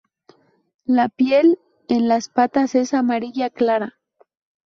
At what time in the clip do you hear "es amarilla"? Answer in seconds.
2.73-3.51